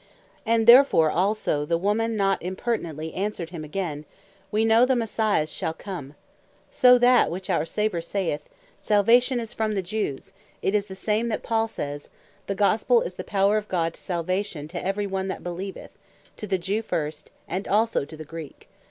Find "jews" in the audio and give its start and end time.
9.83-10.33